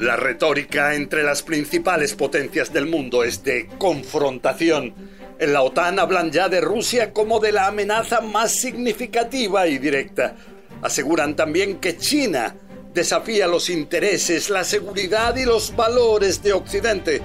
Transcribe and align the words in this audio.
La 0.00 0.16
retórica 0.16 0.94
entre 0.94 1.22
las 1.22 1.42
principales 1.42 2.14
potencias 2.14 2.72
del 2.72 2.86
mundo 2.86 3.22
es 3.22 3.44
de 3.44 3.68
confrontación. 3.76 4.94
En 5.38 5.52
la 5.52 5.60
OTAN 5.60 5.98
hablan 5.98 6.32
ya 6.32 6.48
de 6.48 6.62
Rusia 6.62 7.12
como 7.12 7.38
de 7.38 7.52
la 7.52 7.66
amenaza 7.66 8.22
más 8.22 8.50
significativa 8.50 9.66
y 9.66 9.76
directa. 9.76 10.36
Aseguran 10.80 11.36
también 11.36 11.80
que 11.80 11.98
China 11.98 12.56
desafía 12.94 13.46
los 13.46 13.68
intereses, 13.68 14.48
la 14.48 14.64
seguridad 14.64 15.36
y 15.36 15.44
los 15.44 15.76
valores 15.76 16.42
de 16.42 16.54
Occidente. 16.54 17.20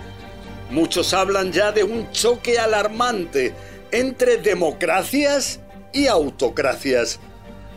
Muchos 0.70 1.14
hablan 1.14 1.54
ya 1.54 1.72
de 1.72 1.86
un 1.86 2.12
choque 2.12 2.60
alarmante 2.60 3.54
entre 3.90 4.36
democracias 4.36 5.62
y 5.94 6.08
autocracias. 6.08 7.22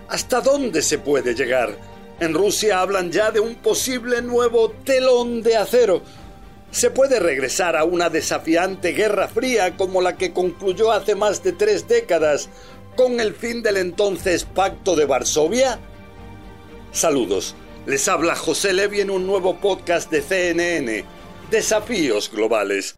¿Hasta 0.08 0.40
dónde 0.40 0.82
se 0.82 0.98
puede 0.98 1.36
llegar? 1.36 1.76
En 2.20 2.34
Rusia 2.34 2.80
hablan 2.80 3.12
ya 3.12 3.30
de 3.30 3.38
un 3.38 3.54
posible 3.54 4.22
nuevo 4.22 4.70
telón 4.84 5.42
de 5.42 5.56
acero. 5.56 6.02
¿Se 6.70 6.90
puede 6.90 7.20
regresar 7.20 7.76
a 7.76 7.84
una 7.84 8.10
desafiante 8.10 8.92
guerra 8.92 9.28
fría 9.28 9.76
como 9.76 10.02
la 10.02 10.16
que 10.16 10.32
concluyó 10.32 10.90
hace 10.90 11.14
más 11.14 11.42
de 11.44 11.52
tres 11.52 11.86
décadas 11.86 12.48
con 12.96 13.20
el 13.20 13.34
fin 13.34 13.62
del 13.62 13.76
entonces 13.76 14.44
Pacto 14.44 14.96
de 14.96 15.06
Varsovia? 15.06 15.78
Saludos, 16.90 17.54
les 17.86 18.08
habla 18.08 18.34
José 18.34 18.72
Levi 18.72 19.00
en 19.00 19.10
un 19.10 19.26
nuevo 19.26 19.60
podcast 19.60 20.10
de 20.10 20.20
CNN, 20.20 21.04
Desafíos 21.50 22.30
Globales. 22.32 22.96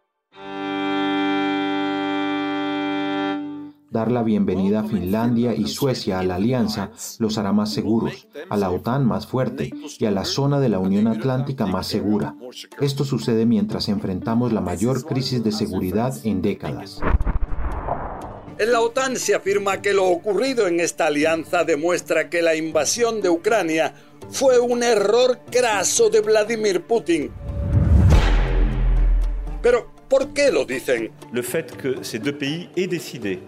Dar 3.91 4.13
la 4.13 4.23
bienvenida 4.23 4.81
a 4.81 4.85
Finlandia 4.85 5.53
y 5.53 5.67
Suecia 5.67 6.21
a 6.21 6.23
la 6.23 6.37
alianza 6.37 6.93
los 7.19 7.39
hará 7.39 7.53
más 7.53 7.75
seguros, 7.75 8.29
a 8.49 8.57
la 8.57 8.71
OTAN 8.71 9.05
más 9.05 9.27
fuerte 9.27 9.73
y 9.99 10.07
a 10.07 10.13
la 10.13 10.25
zona 10.25 10.61
de 10.61 10.69
la 10.69 10.79
Unión 10.79 11.09
Atlántica 11.09 11.67
más 11.67 11.89
segura. 11.89 12.37
Esto 12.81 13.05
sucede 13.05 13.47
mientras 13.47 13.89
enfrentamos 13.89 14.53
la 14.53 14.61
mayor 14.61 15.05
crisis 15.05 15.43
de 15.43 15.51
seguridad 15.51 16.15
en 16.23 16.41
décadas. 16.41 17.01
En 18.59 18.71
la 18.71 18.81
OTAN 18.81 19.17
se 19.17 19.35
afirma 19.35 19.83
que 19.83 19.93
lo 19.93 20.07
ocurrido 20.07 20.69
en 20.69 20.79
esta 20.79 21.09
alianza 21.09 21.65
demuestra 21.65 22.31
que 22.31 22.43
la 22.43 22.55
invasión 22.55 23.21
de 23.21 23.29
Ucrania 23.29 23.95
fue 24.31 24.61
un 24.61 24.85
error 24.85 25.41
craso 25.51 26.11
de 26.11 26.21
Vladimir 26.21 26.83
Putin. 26.83 27.33
Pero, 29.61 29.91
¿por 30.09 30.33
qué 30.33 30.53
lo 30.53 30.65
dicen? 30.65 31.11
Le 31.33 31.43
fait 31.43 31.77
que 31.77 32.05
ces 32.05 32.21
deux 32.23 32.39
pays 32.39 32.69
aient 32.77 32.87
décidé 32.87 33.43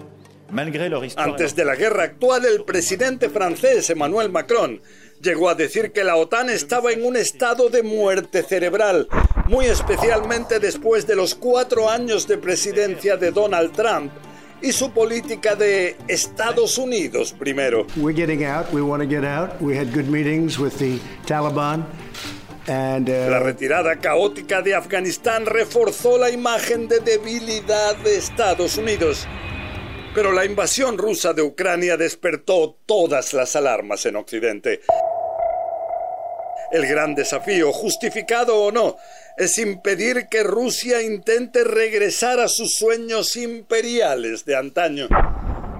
antes 1.17 1.56
de 1.56 1.64
la 1.64 1.75
guerra 1.77 2.05
actual, 2.05 2.45
el 2.45 2.64
presidente 2.64 3.31
francés 3.31 3.89
Emmanuel 3.89 4.31
Macron 4.31 4.83
llegó 5.22 5.48
a 5.48 5.55
decir 5.55 5.92
que 5.92 6.05
la 6.05 6.17
OTAN 6.17 6.50
estaba 6.50 6.92
en 6.92 7.05
un 7.05 7.17
estado 7.17 7.70
de 7.70 7.83
muerte 7.83 8.42
cerebral, 8.42 9.09
muy 9.47 9.64
especialmente 9.64 10.59
después 10.59 11.06
de 11.06 11.17
los 11.17 11.34
cuatro 11.34 11.89
años 11.89 12.28
de 12.28 12.36
presidencia 12.36 13.17
de 13.17 13.31
Donald 13.31 13.72
Trump 13.72 14.12
y 14.61 14.72
su 14.72 14.93
política 14.93 15.54
de 15.54 15.97
Estados 16.06 16.77
Unidos 16.77 17.34
primero. 17.38 17.87
La 23.31 23.41
retirada 23.41 23.97
caótica 23.97 24.60
de 24.60 24.75
Afganistán 24.75 25.47
reforzó 25.47 26.19
la 26.19 26.31
imagen 26.31 26.88
de 26.88 27.00
debilidad 27.00 27.97
de 27.97 28.16
Estados 28.16 28.77
Unidos. 28.77 29.27
Pero 30.15 30.31
la 30.31 30.45
invasión 30.45 30.99
rusa 30.99 31.33
de 31.33 31.41
Ucrania 31.41 31.97
despertó 31.97 32.77
todas 32.84 33.33
las 33.33 33.56
alarmas 33.56 34.05
en 34.05 34.17
Occidente. 34.17 34.81
El 36.71 36.87
gran 36.87 37.15
desafío, 37.15 37.73
justificado 37.73 38.62
o 38.62 38.72
no, 38.72 38.97
es 39.39 39.59
impedir 39.59 40.27
que 40.31 40.43
Rusia 40.43 41.01
intente 41.01 41.65
regresar 41.65 42.41
a 42.41 42.49
sus 42.49 42.75
sueños 42.75 43.37
imperiales 43.37 44.45
de 44.45 44.56
antaño. 44.56 45.09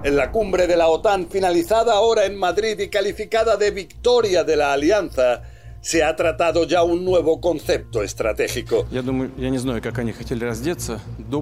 En 0.03 0.15
la 0.15 0.31
cumbre 0.31 0.65
de 0.65 0.77
la 0.77 0.87
OTAN, 0.87 1.29
finalizada 1.29 1.93
ahora 1.93 2.25
en 2.25 2.35
Madrid 2.35 2.79
y 2.79 2.89
calificada 2.89 3.55
de 3.55 3.69
victoria 3.69 4.43
de 4.43 4.55
la 4.55 4.73
alianza, 4.73 5.43
se 5.83 6.01
ha 6.01 6.15
tratado 6.15 6.65
ya 6.65 6.81
un 6.81 7.03
nuevo 7.03 7.41
concepto 7.41 8.03
estratégico. 8.03 8.87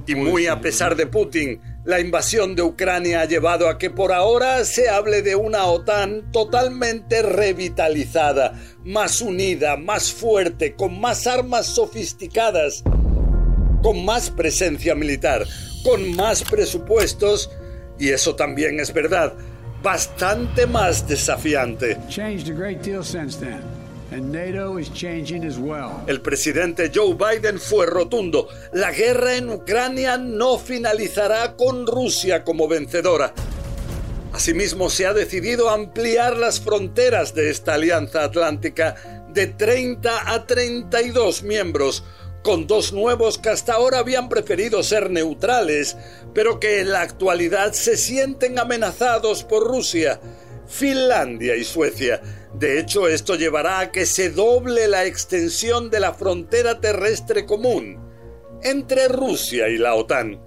Y 0.07 0.15
muy 0.15 0.47
a 0.47 0.59
pesar 0.59 0.95
de 0.95 1.05
Putin, 1.05 1.61
la 1.85 1.99
invasión 1.99 2.55
de 2.55 2.63
Ucrania 2.63 3.21
ha 3.21 3.25
llevado 3.25 3.69
a 3.69 3.77
que 3.77 3.91
por 3.91 4.11
ahora 4.11 4.65
se 4.65 4.89
hable 4.89 5.21
de 5.21 5.35
una 5.35 5.65
OTAN 5.65 6.31
totalmente 6.31 7.21
revitalizada, 7.21 8.59
más 8.83 9.21
unida, 9.21 9.77
más 9.77 10.11
fuerte, 10.11 10.73
con 10.73 10.99
más 10.99 11.27
armas 11.27 11.67
sofisticadas, 11.67 12.83
con 13.83 14.03
más 14.03 14.31
presencia 14.31 14.95
militar, 14.95 15.45
con 15.83 16.15
más 16.15 16.43
presupuestos, 16.43 17.51
y 17.99 18.09
eso 18.09 18.35
también 18.35 18.79
es 18.79 18.91
verdad, 18.91 19.33
bastante 19.83 20.65
más 20.65 21.07
desafiante. 21.07 21.99
El 26.05 26.19
presidente 26.19 26.91
Joe 26.93 27.15
Biden 27.15 27.57
fue 27.61 27.85
rotundo. 27.85 28.49
La 28.73 28.91
guerra 28.91 29.37
en 29.37 29.49
Ucrania 29.49 30.17
no 30.17 30.59
finalizará 30.59 31.55
con 31.55 31.87
Rusia 31.87 32.43
como 32.43 32.67
vencedora. 32.67 33.33
Asimismo, 34.33 34.89
se 34.89 35.05
ha 35.05 35.13
decidido 35.13 35.69
ampliar 35.69 36.35
las 36.35 36.59
fronteras 36.59 37.33
de 37.33 37.49
esta 37.49 37.75
alianza 37.75 38.25
atlántica 38.25 39.25
de 39.29 39.47
30 39.47 40.33
a 40.33 40.45
32 40.45 41.43
miembros, 41.43 42.03
con 42.43 42.67
dos 42.67 42.91
nuevos 42.91 43.37
que 43.37 43.47
hasta 43.47 43.75
ahora 43.75 43.99
habían 43.99 44.27
preferido 44.27 44.83
ser 44.83 45.09
neutrales, 45.09 45.95
pero 46.33 46.59
que 46.59 46.81
en 46.81 46.91
la 46.91 46.99
actualidad 46.99 47.71
se 47.71 47.95
sienten 47.95 48.59
amenazados 48.59 49.45
por 49.45 49.65
Rusia, 49.65 50.19
Finlandia 50.67 51.55
y 51.55 51.63
Suecia 51.63 52.21
de 52.53 52.79
hecho, 52.79 53.07
esto 53.07 53.35
llevará 53.35 53.79
a 53.79 53.91
que 53.91 54.05
se 54.05 54.29
doble 54.29 54.87
la 54.87 55.05
extensión 55.05 55.89
de 55.89 55.99
la 55.99 56.13
frontera 56.13 56.81
terrestre 56.81 57.45
común 57.45 57.99
entre 58.63 59.07
Rusia 59.07 59.69
y 59.69 59.77
la 59.77 59.95
OTAN. 59.95 60.39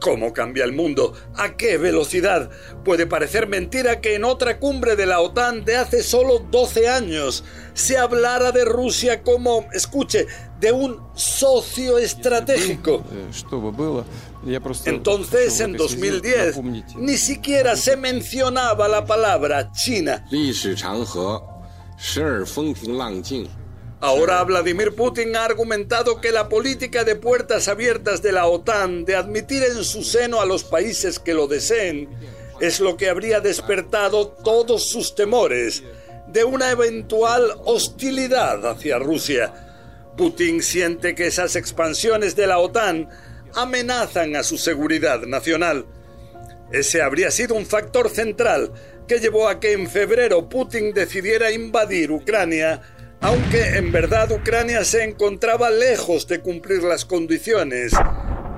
¿Cómo 0.00 0.32
cambia 0.32 0.64
el 0.64 0.72
mundo? 0.72 1.14
¿A 1.34 1.56
qué 1.56 1.78
velocidad? 1.78 2.50
Puede 2.84 3.06
parecer 3.06 3.46
mentira 3.48 4.00
que 4.00 4.14
en 4.14 4.24
otra 4.24 4.58
cumbre 4.58 4.94
de 4.94 5.06
la 5.06 5.20
OTAN 5.20 5.64
de 5.64 5.76
hace 5.76 6.02
solo 6.02 6.38
12 6.38 6.88
años 6.88 7.44
se 7.72 7.96
hablara 7.96 8.52
de 8.52 8.64
Rusia 8.64 9.22
como, 9.22 9.66
escuche, 9.72 10.26
de 10.60 10.72
un 10.72 11.00
socio 11.14 11.98
estratégico. 11.98 13.02
Entonces, 14.84 15.60
en 15.60 15.72
2010, 15.74 16.62
ni 16.96 17.16
siquiera 17.16 17.76
se 17.76 17.96
mencionaba 17.96 18.88
la 18.88 19.04
palabra 19.04 19.72
China. 19.72 20.24
Ahora 24.00 24.44
Vladimir 24.44 24.94
Putin 24.94 25.34
ha 25.36 25.46
argumentado 25.46 26.20
que 26.20 26.30
la 26.30 26.48
política 26.50 27.02
de 27.02 27.16
puertas 27.16 27.66
abiertas 27.66 28.20
de 28.20 28.30
la 28.32 28.46
OTAN, 28.46 29.06
de 29.06 29.16
admitir 29.16 29.62
en 29.62 29.82
su 29.82 30.04
seno 30.04 30.40
a 30.40 30.44
los 30.44 30.64
países 30.64 31.18
que 31.18 31.32
lo 31.32 31.46
deseen, 31.46 32.10
es 32.60 32.80
lo 32.80 32.96
que 32.96 33.08
habría 33.08 33.40
despertado 33.40 34.28
todos 34.28 34.90
sus 34.90 35.14
temores 35.14 35.82
de 36.28 36.44
una 36.44 36.70
eventual 36.70 37.52
hostilidad 37.64 38.66
hacia 38.66 38.98
Rusia. 38.98 39.52
Putin 40.16 40.62
siente 40.62 41.14
que 41.14 41.26
esas 41.26 41.56
expansiones 41.56 42.36
de 42.36 42.46
la 42.46 42.58
OTAN 42.58 43.08
amenazan 43.56 44.36
a 44.36 44.42
su 44.42 44.58
seguridad 44.58 45.22
nacional. 45.22 45.86
Ese 46.70 47.02
habría 47.02 47.30
sido 47.30 47.54
un 47.54 47.66
factor 47.66 48.10
central 48.10 48.72
que 49.08 49.18
llevó 49.18 49.48
a 49.48 49.60
que 49.60 49.72
en 49.72 49.88
febrero 49.88 50.48
Putin 50.48 50.92
decidiera 50.92 51.50
invadir 51.50 52.10
Ucrania, 52.10 52.82
aunque 53.20 53.76
en 53.76 53.92
verdad 53.92 54.30
Ucrania 54.30 54.84
se 54.84 55.04
encontraba 55.04 55.70
lejos 55.70 56.26
de 56.26 56.40
cumplir 56.40 56.82
las 56.82 57.04
condiciones 57.04 57.92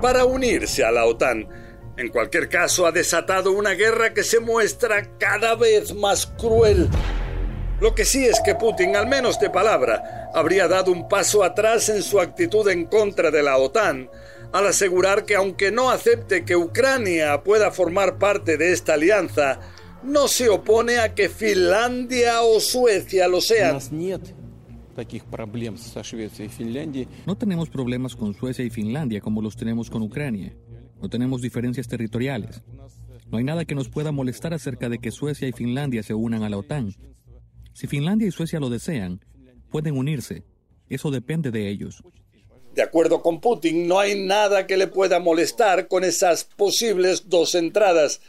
para 0.01 0.25
unirse 0.25 0.83
a 0.83 0.91
la 0.91 1.05
OTAN. 1.05 1.47
En 1.97 2.09
cualquier 2.09 2.49
caso, 2.49 2.85
ha 2.85 2.91
desatado 2.91 3.51
una 3.51 3.71
guerra 3.71 4.13
que 4.13 4.23
se 4.23 4.39
muestra 4.39 5.17
cada 5.17 5.55
vez 5.55 5.93
más 5.93 6.27
cruel. 6.27 6.89
Lo 7.81 7.93
que 7.93 8.05
sí 8.05 8.25
es 8.25 8.41
que 8.43 8.55
Putin, 8.55 8.95
al 8.95 9.07
menos 9.07 9.39
de 9.39 9.49
palabra, 9.49 10.29
habría 10.33 10.67
dado 10.67 10.91
un 10.91 11.07
paso 11.07 11.43
atrás 11.43 11.89
en 11.89 12.01
su 12.01 12.19
actitud 12.19 12.67
en 12.69 12.85
contra 12.85 13.31
de 13.31 13.43
la 13.43 13.57
OTAN, 13.57 14.09
al 14.51 14.67
asegurar 14.67 15.25
que 15.25 15.35
aunque 15.35 15.71
no 15.71 15.89
acepte 15.89 16.43
que 16.43 16.55
Ucrania 16.55 17.43
pueda 17.43 17.71
formar 17.71 18.17
parte 18.17 18.57
de 18.57 18.71
esta 18.71 18.95
alianza, 18.95 19.59
no 20.03 20.27
se 20.27 20.49
opone 20.49 20.99
a 20.99 21.13
que 21.13 21.29
Finlandia 21.29 22.41
o 22.41 22.59
Suecia 22.59 23.27
lo 23.27 23.41
sean. 23.41 23.79
No 27.25 27.37
tenemos 27.37 27.69
problemas 27.69 28.15
con 28.15 28.33
Suecia 28.33 28.65
y 28.65 28.69
Finlandia 28.69 29.21
como 29.21 29.41
los 29.41 29.55
tenemos 29.55 29.89
con 29.89 30.01
Ucrania. 30.01 30.55
No 31.01 31.09
tenemos 31.09 31.41
diferencias 31.41 31.87
territoriales. 31.87 32.61
No 33.31 33.37
hay 33.37 33.43
nada 33.43 33.63
que 33.65 33.75
nos 33.75 33.89
pueda 33.89 34.11
molestar 34.11 34.53
acerca 34.53 34.89
de 34.89 34.99
que 34.99 35.11
Suecia 35.11 35.47
y 35.47 35.51
Finlandia 35.53 36.03
se 36.03 36.13
unan 36.13 36.43
a 36.43 36.49
la 36.49 36.57
OTAN. 36.57 36.93
Si 37.73 37.87
Finlandia 37.87 38.27
y 38.27 38.31
Suecia 38.31 38.59
lo 38.59 38.69
desean, 38.69 39.21
pueden 39.69 39.95
unirse. 39.95 40.43
Eso 40.89 41.11
depende 41.11 41.51
de 41.51 41.69
ellos. 41.69 42.03
De 42.79 42.83
acuerdo 42.83 43.21
con 43.21 43.41
Putin, 43.41 43.89
no 43.89 43.99
hay 43.99 44.15
nada 44.17 44.65
que 44.65 44.77
le 44.77 44.87
pueda 44.87 45.19
molestar 45.19 45.89
con 45.89 46.05
esas 46.05 46.45
posibles 46.45 47.27
dos 47.27 47.53
entradas. 47.55 48.21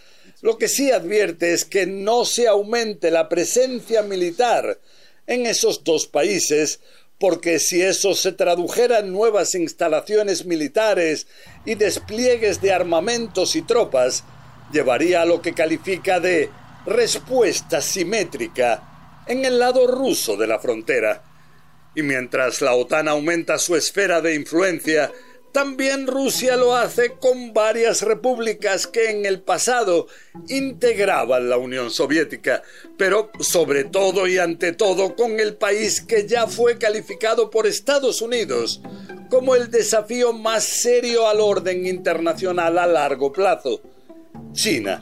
Lo 0.42 0.58
que 0.58 0.66
sí 0.66 0.90
advierte 0.90 1.52
es 1.52 1.64
que 1.64 1.86
no 1.86 2.24
se 2.24 2.48
aumente 2.48 3.12
la 3.12 3.28
presencia 3.28 4.02
militar 4.02 4.80
en 5.28 5.46
esos 5.46 5.84
dos 5.84 6.08
países, 6.08 6.80
porque 7.16 7.60
si 7.60 7.80
eso 7.80 8.16
se 8.16 8.32
tradujera 8.32 8.98
en 8.98 9.12
nuevas 9.12 9.54
instalaciones 9.54 10.44
militares 10.44 11.28
y 11.64 11.76
despliegues 11.76 12.60
de 12.60 12.72
armamentos 12.72 13.54
y 13.54 13.62
tropas, 13.62 14.24
llevaría 14.72 15.22
a 15.22 15.26
lo 15.26 15.40
que 15.40 15.54
califica 15.54 16.18
de 16.18 16.50
respuesta 16.86 17.80
simétrica 17.80 19.22
en 19.28 19.44
el 19.44 19.60
lado 19.60 19.86
ruso 19.86 20.36
de 20.36 20.48
la 20.48 20.58
frontera. 20.58 21.29
Y 21.94 22.02
mientras 22.02 22.62
la 22.62 22.74
OTAN 22.74 23.08
aumenta 23.08 23.58
su 23.58 23.76
esfera 23.76 24.20
de 24.20 24.34
influencia, 24.34 25.10
también 25.52 26.06
Rusia 26.06 26.56
lo 26.56 26.76
hace 26.76 27.14
con 27.14 27.52
varias 27.52 28.02
repúblicas 28.02 28.86
que 28.86 29.10
en 29.10 29.26
el 29.26 29.40
pasado 29.40 30.06
integraban 30.48 31.50
la 31.50 31.56
Unión 31.56 31.90
Soviética, 31.90 32.62
pero 32.96 33.32
sobre 33.40 33.82
todo 33.82 34.28
y 34.28 34.38
ante 34.38 34.72
todo 34.72 35.16
con 35.16 35.40
el 35.40 35.56
país 35.56 36.02
que 36.02 36.28
ya 36.28 36.46
fue 36.46 36.78
calificado 36.78 37.50
por 37.50 37.66
Estados 37.66 38.22
Unidos 38.22 38.80
como 39.28 39.54
el 39.54 39.70
desafío 39.70 40.32
más 40.32 40.64
serio 40.64 41.26
al 41.26 41.40
orden 41.40 41.86
internacional 41.86 42.78
a 42.78 42.86
largo 42.86 43.32
plazo. 43.32 43.80
China. 44.52 45.00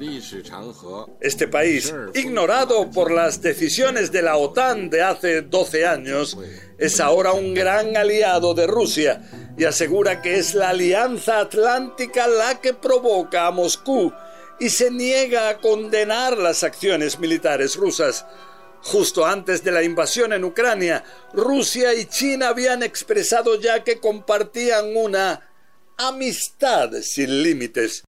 Este 1.21 1.49
país, 1.49 1.95
ignorado 2.15 2.91
por 2.91 3.11
las 3.11 3.41
decisiones 3.41 4.12
de 4.12 4.23
la 4.23 4.37
OTAN 4.37 4.91
de 4.91 5.03
hace 5.03 5.43
12 5.43 5.87
años, 5.87 6.39
es 6.79 7.00
ahora 7.00 7.33
un 7.33 7.55
gran 7.55 7.97
aliado 7.97 8.55
de 8.55 8.67
Rusia 8.67 9.23
y 9.56 9.65
asegura 9.65 10.23
que 10.23 10.39
es 10.39 10.55
la 10.55 10.71
Alianza 10.71 11.41
Atlántica 11.41 12.27
la 12.27 12.61
que 12.61 12.75
provoca 12.75 13.47
a 13.47 13.50
Moscú 13.50 14.12
y 14.61 14.71
se 14.71 14.91
niega 14.91 15.49
a 15.49 15.59
condenar 15.59 16.39
las 16.39 16.62
acciones 16.62 17.19
militares 17.19 17.77
rusas. 17.77 18.27
Justo 18.83 19.27
antes 19.27 19.65
de 19.65 19.73
la 19.73 19.83
invasión 19.83 20.33
en 20.33 20.45
Ucrania, 20.45 21.05
Rusia 21.33 21.95
y 21.95 22.06
China 22.06 22.49
habían 22.49 22.83
expresado 22.83 23.61
ya 23.61 23.83
que 23.83 23.99
compartían 23.99 24.97
una 24.97 25.50
amistad 25.97 26.93
sin 27.03 27.43
límites. 27.43 28.05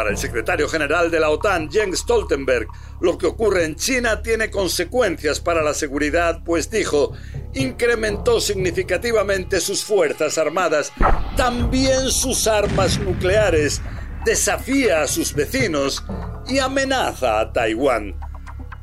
Para 0.00 0.12
el 0.12 0.16
secretario 0.16 0.66
general 0.66 1.10
de 1.10 1.20
la 1.20 1.28
OTAN, 1.28 1.70
Jens 1.70 1.98
Stoltenberg, 1.98 2.66
lo 3.02 3.18
que 3.18 3.26
ocurre 3.26 3.66
en 3.66 3.76
China 3.76 4.22
tiene 4.22 4.50
consecuencias 4.50 5.40
para 5.40 5.62
la 5.62 5.74
seguridad, 5.74 6.40
pues 6.42 6.70
dijo, 6.70 7.12
incrementó 7.52 8.40
significativamente 8.40 9.60
sus 9.60 9.84
fuerzas 9.84 10.38
armadas, 10.38 10.90
también 11.36 12.08
sus 12.08 12.46
armas 12.46 12.98
nucleares, 12.98 13.82
desafía 14.24 15.02
a 15.02 15.06
sus 15.06 15.34
vecinos 15.34 16.02
y 16.48 16.60
amenaza 16.60 17.38
a 17.38 17.52
Taiwán. 17.52 18.18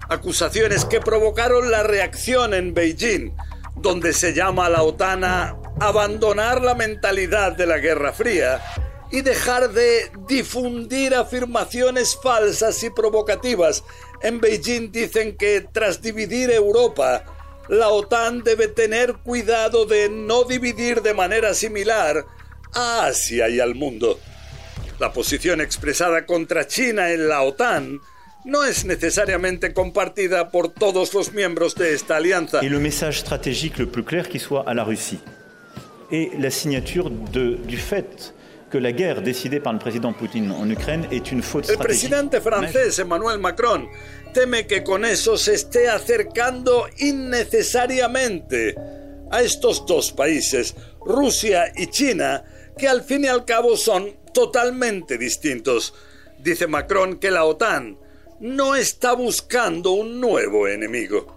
Acusaciones 0.09 0.85
que 0.85 0.99
provocaron 0.99 1.71
la 1.71 1.81
reacción 1.81 2.53
en 2.53 2.75
Beijing, 2.75 3.31
donde 3.75 4.13
se 4.13 4.35
llama 4.35 4.67
a 4.67 4.69
la 4.69 4.83
OTAN 4.83 5.23
a 5.23 5.55
abandonar 5.79 6.61
la 6.61 6.75
mentalidad 6.75 7.53
de 7.53 7.65
la 7.65 7.79
Guerra 7.79 8.13
Fría 8.13 8.61
y 9.11 9.21
dejar 9.21 9.71
de 9.71 10.11
difundir 10.27 11.15
afirmaciones 11.15 12.17
falsas 12.21 12.83
y 12.83 12.89
provocativas. 12.89 13.83
En 14.21 14.39
Beijing 14.39 14.91
dicen 14.91 15.37
que 15.37 15.61
tras 15.71 16.01
dividir 16.01 16.51
Europa, 16.51 17.23
la 17.69 17.89
OTAN 17.89 18.43
debe 18.43 18.67
tener 18.67 19.13
cuidado 19.15 19.85
de 19.85 20.09
no 20.09 20.43
dividir 20.43 21.01
de 21.01 21.13
manera 21.13 21.53
similar 21.53 22.25
a 22.73 23.05
Asia 23.05 23.49
y 23.49 23.59
al 23.59 23.75
mundo. 23.75 24.19
La 24.99 25.13
posición 25.13 25.61
expresada 25.61 26.25
contra 26.25 26.65
China 26.65 27.11
en 27.11 27.27
la 27.27 27.43
OTAN 27.43 27.99
no 28.45 28.63
es 28.63 28.85
necesariamente 28.85 29.73
compartida 29.73 30.49
por 30.49 30.69
todos 30.69 31.13
los 31.13 31.33
miembros 31.33 31.75
de 31.75 31.93
esta 31.93 32.15
alianza. 32.15 32.63
Y 32.63 32.67
el 32.67 32.79
mensaje 32.79 33.19
estratégico 33.19 33.79
le 33.79 33.87
plus 33.87 34.05
clair 34.05 34.27
qui 34.27 34.39
soit 34.39 34.63
a 34.65 34.73
la 34.73 34.83
Rusia. 34.83 35.19
Et 36.09 36.31
la 36.39 36.49
signature 36.49 37.09
de, 37.09 37.57
du 37.67 37.77
fait 37.77 38.33
que 38.69 38.81
la 38.81 38.91
guerra 38.91 39.21
decidida 39.21 39.63
por 39.63 39.73
el 39.73 39.79
presidente 39.79 40.19
Putin 40.19 40.51
en 40.51 40.71
Ucrania 40.71 41.07
es 41.11 41.31
una 41.31 41.43
faute 41.43 41.71
El 41.71 41.77
presidente 41.77 42.41
francés 42.41 42.99
Emmanuel 42.99 43.39
Macron 43.39 43.89
teme 44.33 44.67
que 44.67 44.83
con 44.83 45.05
eso 45.05 45.37
se 45.37 45.53
esté 45.55 45.89
acercando 45.89 46.87
innecesariamente 46.97 48.75
a 49.31 49.41
estos 49.41 49.85
dos 49.85 50.11
países, 50.11 50.75
Rusia 51.05 51.71
y 51.75 51.87
China, 51.87 52.43
que 52.77 52.87
al 52.87 53.03
fin 53.03 53.25
y 53.25 53.27
al 53.27 53.45
cabo 53.45 53.75
son 53.75 54.15
totalmente 54.33 55.17
distintos. 55.17 55.93
Dice 56.39 56.67
Macron 56.67 57.17
que 57.19 57.31
la 57.31 57.45
OTAN 57.45 57.97
no 58.39 58.75
está 58.75 59.13
buscando 59.13 59.91
un 59.91 60.21
nuevo 60.21 60.67
enemigo. 60.67 61.35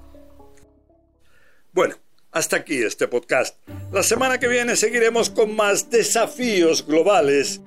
Bueno, 1.73 1.97
hasta 2.32 2.56
aquí 2.56 2.82
este 2.82 3.09
podcast. 3.09 3.56
La 3.93 4.03
semana 4.03 4.38
que 4.38 4.49
viene 4.49 4.77
seguiremos 4.77 5.31
con 5.31 5.55
más 5.55 5.91
desafíos 5.91 6.87
globales. 6.87 7.61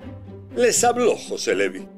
Les 0.56 0.82
habló 0.84 1.16
José 1.16 1.54
Levi. 1.54 1.93